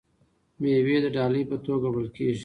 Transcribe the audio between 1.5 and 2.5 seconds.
په توګه وړل کیږي.